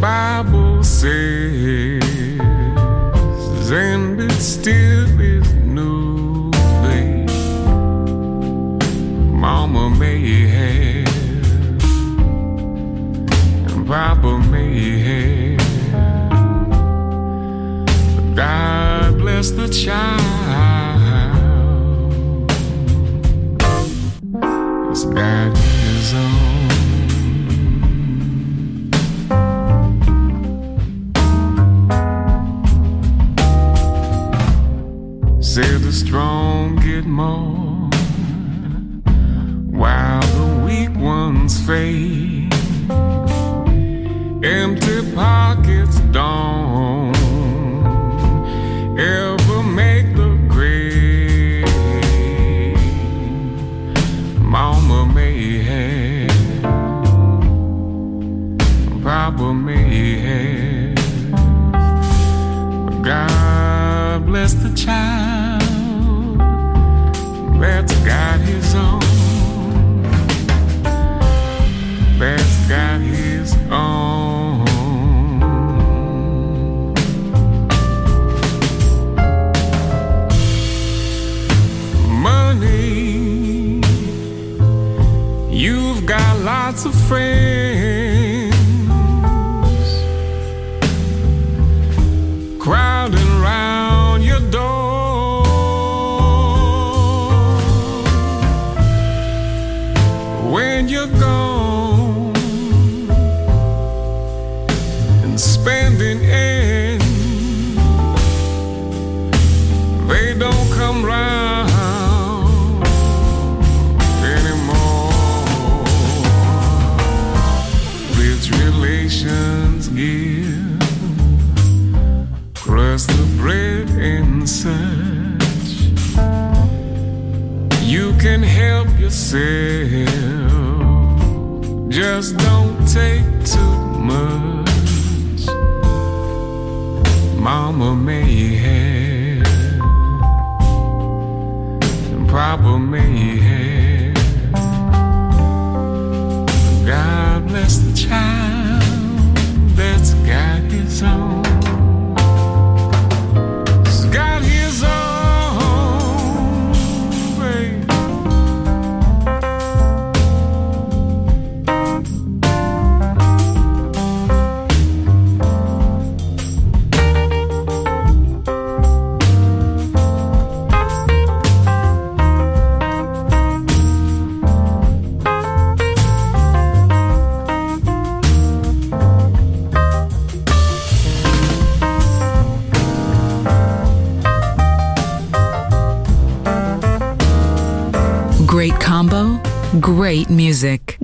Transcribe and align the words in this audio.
Bible 0.00 0.82
says, 0.84 2.02
and 3.70 4.20
it 4.20 4.32
still 4.32 5.20
is 5.20 5.52
no 5.54 6.50
day. 6.82 7.26
Mama 9.32 9.90
may 9.90 10.46
have, 10.46 11.08
and 13.70 13.86
Papa 13.86 14.38
may 14.50 14.98
have. 14.98 15.54
God 18.36 19.18
bless 19.18 19.50
the 19.50 19.68
child. 19.68 20.43
strong 36.14 36.76
get 36.76 37.04
more 37.04 37.90
while 39.76 40.22
the 40.22 40.62
weak 40.64 40.96
ones 40.96 41.58
fade. 41.66 42.23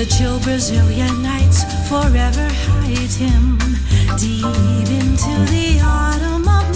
The 0.00 0.06
chill 0.06 0.40
Brazilian 0.40 1.20
nights 1.20 1.62
forever 1.86 2.48
hide 2.48 3.12
him 3.20 3.58
deep 4.16 4.88
into 4.88 5.32
the 5.52 5.78
autumn 5.84 6.48
of 6.48 6.69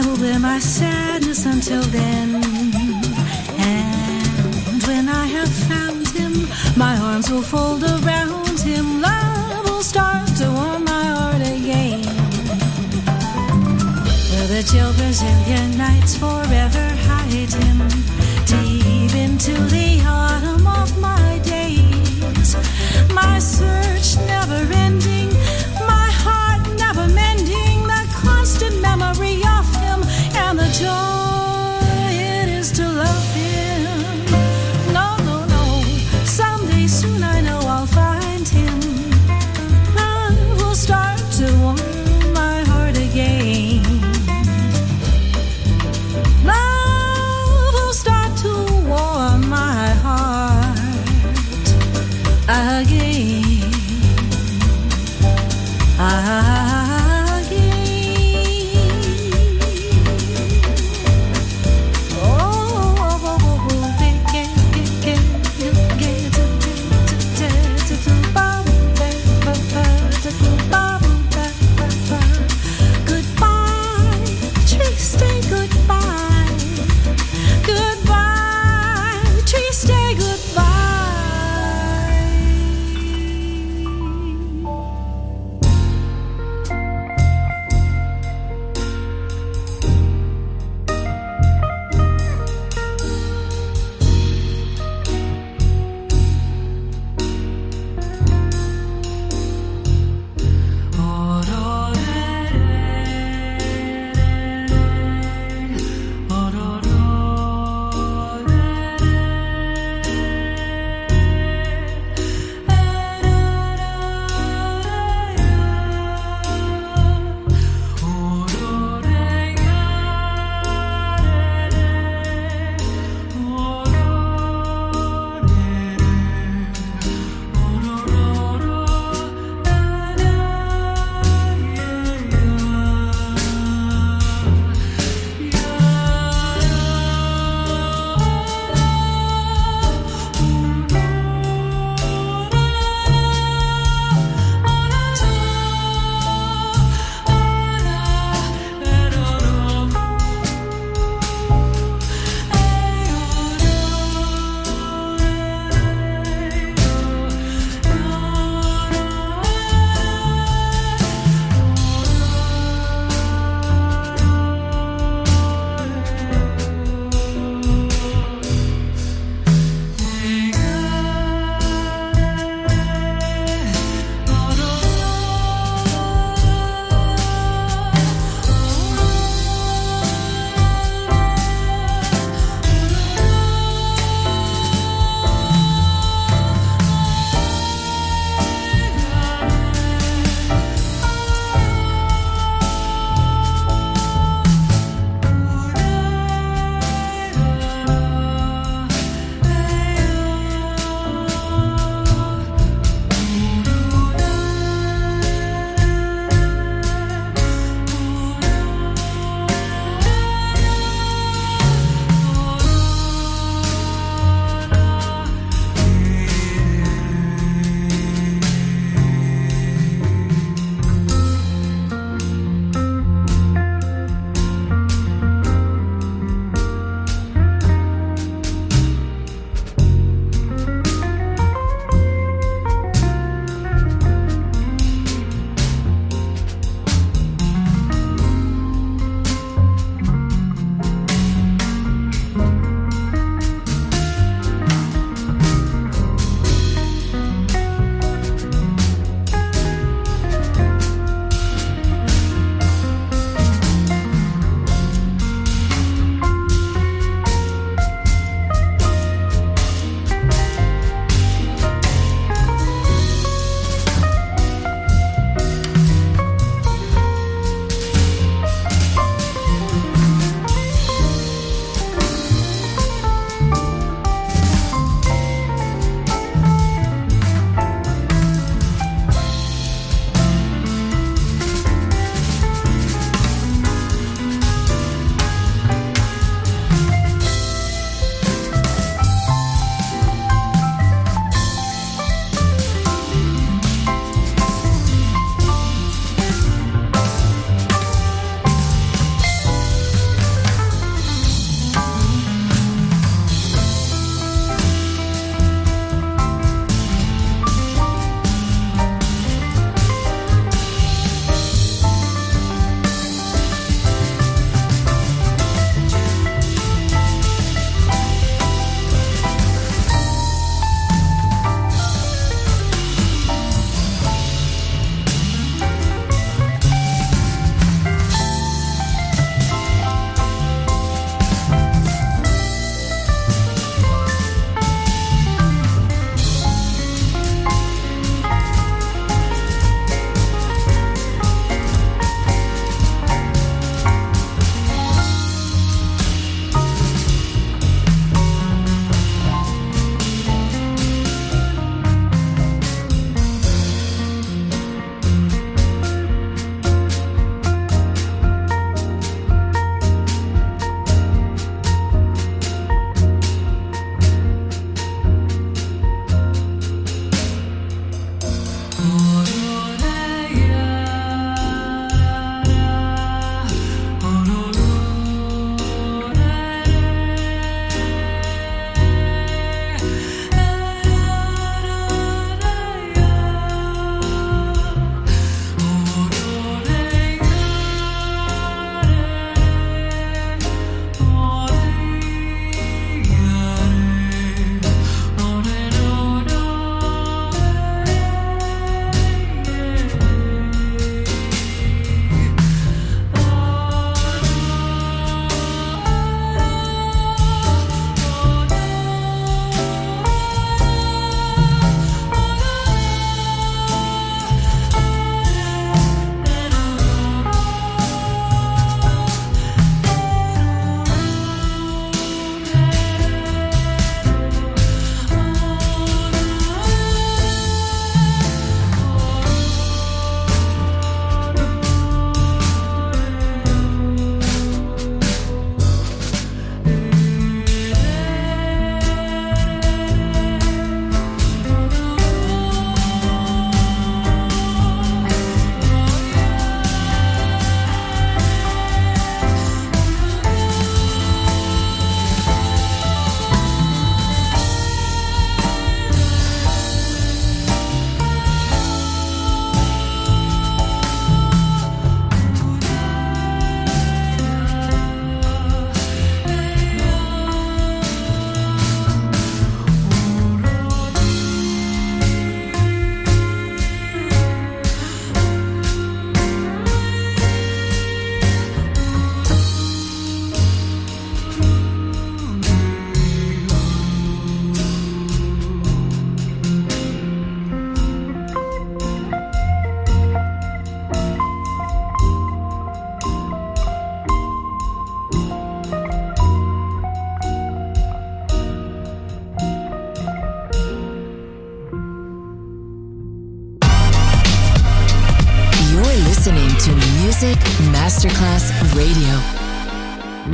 I 0.00 0.06
will 0.06 0.16
wear 0.16 0.38
my 0.38 0.58
sadness 0.58 1.44
until 1.44 1.82
then. 1.82 2.36
And 3.58 4.82
when 4.84 5.10
I 5.10 5.26
have 5.26 5.52
found 5.68 6.08
him, 6.08 6.48
my 6.74 6.96
arms 6.96 7.30
will 7.30 7.42
fold 7.42 7.82
around 7.82 8.58
him. 8.60 9.02
Love 9.02 9.64
will 9.68 9.82
start 9.82 10.26
to 10.38 10.46
warm 10.52 10.84
my 10.84 11.04
heart 11.16 11.42
again. 11.42 12.00
Will 14.30 14.48
the 14.54 14.62
chill 14.70 14.92
Brazilian 14.94 15.76
nights 15.76 16.16
forever 16.16 16.86
hide 17.08 17.52
him. 17.62 17.78
Deep 18.46 19.14
into 19.14 19.52
the 19.68 20.00
autumn 20.06 20.66
of 20.66 20.98
my 20.98 21.38
days, 21.44 22.56
my 23.12 23.38
soul. 23.38 23.89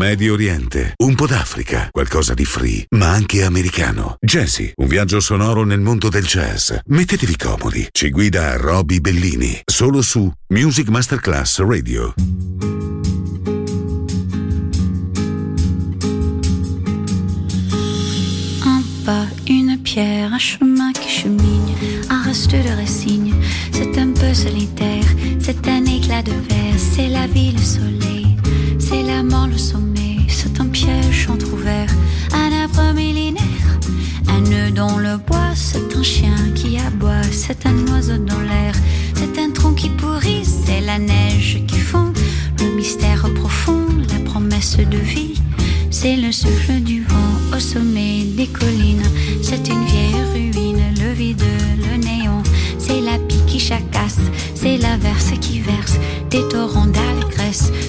Medio 0.09 0.35
Oriente, 0.35 0.95
un 0.99 1.17
po' 1.17 1.27
d'Africa, 1.27 1.89
qualcosa 1.91 2.33
di 2.33 2.45
free, 2.45 2.87
ma 2.91 3.11
anche 3.11 3.43
americano. 3.43 4.19
Jazzy, 4.21 4.71
un 4.77 4.87
viaggio 4.87 5.19
sonoro 5.19 5.65
nel 5.65 5.81
mondo 5.81 6.09
del 6.09 6.25
jazz. 6.25 6.73
Mettetevi 6.87 7.37
comodi. 7.37 7.89
Ci 7.91 8.11
guida 8.11 8.57
Roby 8.57 9.01
Bellini, 9.01 9.61
solo 9.65 10.03
su 10.03 10.31
Music 10.51 10.91
Masterclass 10.91 11.59
Radio. 11.59 12.15
Un 18.65 18.85
pas, 19.05 19.27
une 19.49 19.77
pierre, 19.83 20.33
un 20.33 20.39
chemin 20.39 20.93
qui 20.93 21.09
chemine, 21.09 21.75
un 22.11 22.23
reste 22.23 22.53
de 22.53 22.77
résigne. 22.77 23.35
C'est 23.73 23.99
un 23.99 24.13
peu 24.13 24.33
solitaire, 24.33 25.05
c'est 25.41 25.67
un 25.67 25.85
éclat 25.85 26.23
de 26.23 26.31
verre, 26.31 26.79
c'est 26.79 27.09
la 27.09 27.27
vie, 27.27 27.51
le 27.51 27.59
soleil, 27.59 28.37
c'est 28.79 29.03
la 29.03 29.25
mort, 29.25 29.49
le 29.49 29.59
sommeil, 29.59 29.96
dans 34.77 34.99
le 34.99 35.17
bois, 35.17 35.55
c'est 35.55 35.97
un 35.97 36.03
chien 36.03 36.37
qui 36.55 36.77
aboie, 36.79 37.23
c'est 37.33 37.65
un 37.65 37.77
oiseau 37.89 38.19
dans 38.19 38.41
l'air, 38.41 38.75
c'est 39.15 39.41
un 39.41 39.51
tronc 39.51 39.73
qui 39.73 39.89
pourrit, 39.89 40.45
c'est 40.45 40.83
la 40.83 40.99
neige 40.99 41.63
qui 41.67 41.79
fond, 41.79 42.13
le 42.61 42.77
mystère 42.77 43.27
profond, 43.35 43.87
la 44.13 44.19
promesse 44.31 44.77
de 44.77 44.99
vie. 44.99 45.41
C'est 45.91 46.17
le 46.17 46.31
souffle 46.31 46.81
du 46.81 47.05
vent 47.05 47.57
au 47.57 47.59
sommet 47.59 48.25
des 48.37 48.49
collines. 48.49 49.09
C'est 49.41 49.67
une 49.69 49.85
vieille 49.87 50.23
ruine, 50.35 50.83
le 51.01 51.13
vide, 51.13 51.43
le 51.79 51.97
néant. 51.97 52.43
C'est 52.79 53.01
la 53.01 53.19
pie 53.19 53.41
qui 53.47 53.59
chacasse, 53.59 54.21
c'est 54.55 54.77
l'averse 54.77 55.33
qui 55.41 55.61
verse 55.61 55.97
des 56.29 56.47
torrents 56.49 56.93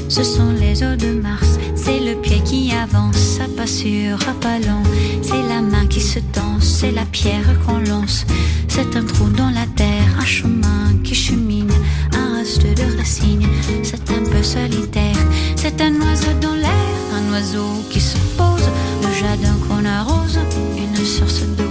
Ce 0.09 0.23
sont 0.23 0.51
les 0.51 0.83
eaux 0.83 0.95
de 0.95 1.19
Mars, 1.21 1.59
c'est 1.75 1.99
le 1.99 2.15
pied 2.21 2.41
qui 2.43 2.71
avance, 2.71 3.39
à 3.41 3.47
pas 3.55 3.67
sûr, 3.67 4.17
à 4.27 4.33
pas 4.33 4.59
lent. 4.59 4.83
C'est 5.21 5.43
la 5.43 5.61
main 5.61 5.85
qui 5.87 6.01
se 6.01 6.19
tend, 6.19 6.59
c'est 6.59 6.91
la 6.91 7.05
pierre 7.05 7.47
qu'on 7.65 7.79
lance. 7.79 8.25
C'est 8.67 8.95
un 8.95 9.03
trou 9.03 9.29
dans 9.29 9.49
la 9.49 9.65
terre, 9.75 10.09
un 10.19 10.25
chemin 10.25 10.93
qui 11.03 11.15
chemine, 11.15 11.71
un 12.13 12.37
reste 12.37 12.63
de 12.63 12.97
racines. 12.97 13.47
C'est 13.83 14.09
un 14.11 14.23
peu 14.31 14.43
solitaire, 14.43 15.23
c'est 15.55 15.81
un 15.81 15.93
oiseau 16.01 16.33
dans 16.41 16.55
l'air, 16.55 16.93
un 17.13 17.33
oiseau 17.33 17.83
qui 17.89 17.99
se 17.99 18.17
pose, 18.37 18.67
le 19.03 19.13
jardin 19.19 19.55
qu'on 19.67 19.85
arrose, 19.85 20.39
une 20.77 21.05
source 21.05 21.41
d'eau 21.57 21.66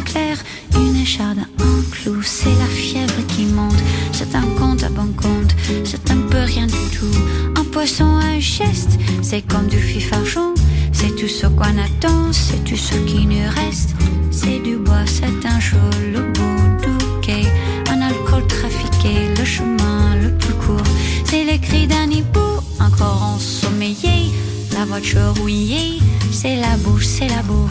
c'est 9.36 9.42
comme 9.54 9.66
du 9.66 9.76
fifarchon, 9.76 10.54
c'est 10.92 11.14
tout 11.14 11.28
ce 11.28 11.46
qu'on 11.46 11.76
attend, 11.86 12.32
c'est 12.32 12.64
tout 12.64 12.76
ce 12.76 12.94
qui 13.04 13.26
nous 13.26 13.50
reste, 13.50 13.90
c'est 14.30 14.60
du 14.60 14.76
bois, 14.76 15.04
c'est 15.04 15.46
un 15.46 15.60
chaud, 15.60 15.90
le 16.10 16.22
bout 16.32 16.62
du 16.82 17.20
quai, 17.20 17.42
un 17.90 18.00
alcool 18.00 18.46
trafiqué, 18.46 19.28
le 19.38 19.44
chemin 19.44 20.16
le 20.22 20.30
plus 20.38 20.54
court, 20.54 20.90
c'est 21.26 21.44
les 21.44 21.58
cris 21.58 21.86
d'un 21.86 22.08
hibou, 22.10 22.48
encore 22.80 23.22
ensommeillé, 23.34 24.32
la 24.72 24.86
voiture 24.86 25.34
rouillée, 25.38 25.98
c'est 26.32 26.56
la 26.56 26.74
bouche, 26.78 27.04
c'est 27.04 27.28
la 27.28 27.42
boue, 27.42 27.68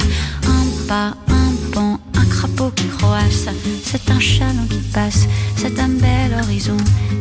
un 0.48 0.88
pas, 0.88 1.16
un 1.30 1.52
pont, 1.72 1.98
un 2.14 2.26
crapaud 2.26 2.70
qui 2.76 2.88
croasse, 2.90 3.48
c'est 3.84 4.12
un 4.12 4.20
chaland 4.20 4.68
qui 4.70 4.84
passe, 4.94 5.28
c'est 5.56 5.80
un 5.80 5.90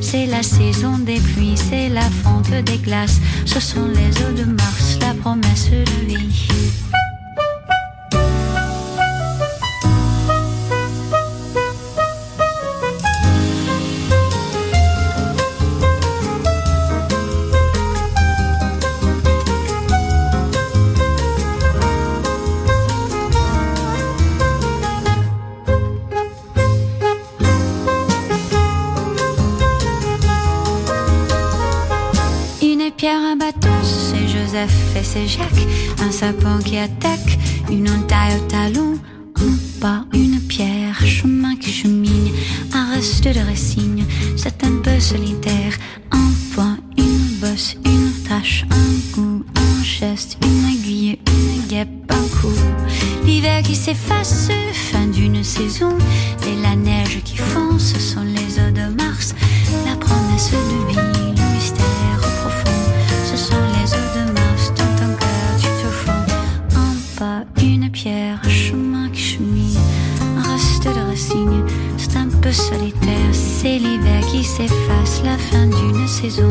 c'est 0.01 0.27
la 0.27 0.43
saison 0.43 0.99
des 0.99 1.21
pluies, 1.21 1.57
c'est 1.57 1.89
la 1.89 2.03
fonte 2.03 2.51
des 2.51 2.79
glaces, 2.79 3.21
ce 3.45 3.61
sont 3.61 3.87
les 3.87 4.11
eaux 4.23 4.33
de 4.37 4.45
Mars, 4.45 4.99
la 5.01 5.15
promesse 5.15 5.71
de 5.71 6.07
vie. 6.07 6.84
C'est 33.95 34.29
Joseph 34.29 34.97
et 34.97 35.03
c'est 35.03 35.27
Jacques. 35.27 35.67
Un 36.01 36.11
sapin 36.11 36.59
qui 36.65 36.77
attaque, 36.79 37.39
une 37.71 37.89
entaille 37.89 38.37
au 38.37 38.47
talon. 38.49 38.99
Un 39.37 39.81
pas, 39.81 40.05
une 40.13 40.41
pierre, 40.41 41.05
chemin 41.05 41.57
qui 41.57 41.71
chemine. 41.71 42.31
Un 42.73 42.95
reste 42.95 43.25
de 43.25 43.41
résigne, 43.41 44.05
c'est 44.37 44.65
un 44.65 44.77
peu 44.83 44.99
solitaire. 45.01 45.75
Un 46.13 46.31
point, 46.55 46.79
une 46.97 47.39
bosse, 47.41 47.77
une 47.85 48.13
tache, 48.29 48.65
un 48.71 49.15
goût, 49.15 49.45
un 49.57 49.83
geste, 49.83 50.39
une 50.45 50.69
aiguille, 50.71 51.19
une 51.27 51.67
guêpe, 51.69 51.89
un 52.11 52.41
coup. 52.41 52.59
L'hiver 53.25 53.63
qui 53.63 53.75
s'efface, 53.75 54.49
fin 54.73 55.07
d'une 55.07 55.43
saison. 55.43 55.97
C'est 56.39 56.57
la 56.63 56.77
neige 56.77 57.21
qui 57.25 57.37
fond, 57.37 57.79
ce 57.79 57.99
sont 57.99 58.23
les 58.23 58.59
eaux 58.61 58.71
de 58.71 58.95
Mars. 59.03 59.35
La 59.87 59.97
promesse 59.97 60.51
de 60.51 60.93
vie, 60.93 61.24
C'est 73.33 73.79
l'hiver 73.79 74.21
qui 74.31 74.45
s'efface, 74.45 75.23
la 75.25 75.37
fin 75.37 75.67
d'une 75.67 76.07
saison. 76.07 76.49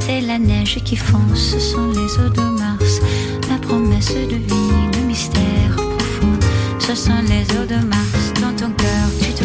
C'est 0.00 0.20
la 0.20 0.36
neige 0.36 0.82
qui 0.84 0.96
fond, 0.96 1.20
ce 1.34 1.60
sont 1.60 1.86
les 1.92 2.18
eaux 2.18 2.28
de 2.28 2.58
Mars. 2.58 3.00
La 3.48 3.58
promesse 3.58 4.14
de 4.14 4.34
vie, 4.34 4.98
le 4.98 5.06
mystère 5.06 5.76
profond. 5.76 6.38
Ce 6.80 6.96
sont 6.96 7.22
les 7.28 7.44
eaux 7.56 7.66
de 7.66 7.86
Mars, 7.86 8.32
dans 8.40 8.54
ton 8.56 8.72
cœur 8.72 9.08
tu 9.20 9.32
te 9.32 9.44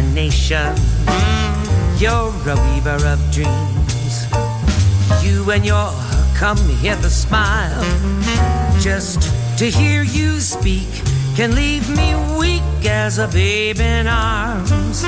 fascination. 0.00 0.74
You're 1.98 2.32
a 2.48 2.56
weaver 2.72 3.06
of 3.06 3.20
dreams. 3.30 4.26
You 5.22 5.50
and 5.50 5.64
your 5.64 5.92
come 6.34 6.56
here 6.56 6.94
hither 6.94 7.10
smile. 7.10 7.84
Just 8.80 9.22
to 9.58 9.66
hear 9.66 10.02
you 10.02 10.40
speak 10.40 10.88
can 11.36 11.54
leave 11.54 11.88
me 11.90 12.14
weak 12.38 12.86
as 12.86 13.18
a 13.18 13.28
babe 13.28 13.80
in 13.80 14.06
arms. 14.06 15.04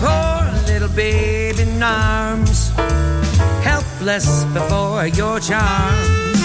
Poor 0.00 0.50
little 0.66 0.88
babe 0.88 1.58
in 1.58 1.82
arms. 1.82 2.70
Helpless 3.62 4.44
before 4.54 5.06
your 5.06 5.40
charms. 5.40 6.40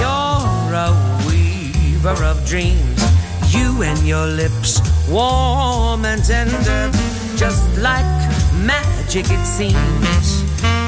You're 0.00 0.74
a 0.86 0.90
weaver 1.26 2.24
of 2.24 2.44
dreams. 2.46 3.02
You 3.52 3.82
and 3.82 3.98
your 4.06 4.26
lips, 4.26 4.80
warm 5.08 6.04
and 6.04 6.24
tender, 6.24 6.90
just 7.36 7.62
like 7.78 8.06
magic 8.62 9.26
it 9.28 9.44
seems. 9.44 10.42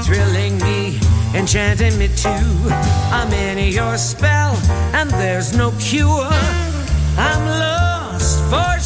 Thrilling 0.06 0.58
me, 0.58 1.00
enchanting 1.34 1.98
me 1.98 2.08
too. 2.08 2.46
I'm 3.10 3.32
in 3.32 3.72
your 3.72 3.96
spell, 3.96 4.56
and 4.92 5.10
there's 5.10 5.56
no 5.56 5.72
cure. 5.78 6.28
I'm 7.16 7.44
lost 7.60 8.40
for 8.50 8.83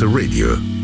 A 0.00 0.06
Radio. 0.06 0.77